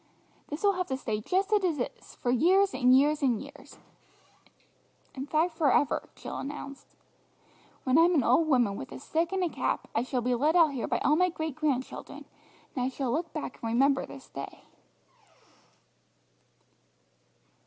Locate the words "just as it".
1.21-1.93